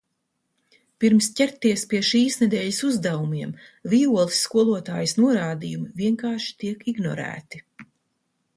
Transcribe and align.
Pirms 1.03 1.25
ķerties 1.39 1.83
pie 1.91 1.99
šīs 2.07 2.37
nedēļas 2.43 2.79
uzdevumiem... 2.87 3.53
Vijoles 3.93 4.39
skolotājas 4.47 5.15
norādījumi 5.23 5.89
vienkārši 6.03 6.59
tiek 6.65 6.85
ignorēti... 6.95 7.65